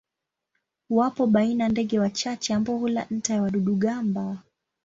Wapo 0.89 1.27
baina 1.27 1.69
ndege 1.69 1.99
wachache 1.99 2.53
ambao 2.53 2.77
hula 2.77 3.07
nta 3.09 3.33
ya 3.33 3.41
wadudu-gamba. 3.41 4.37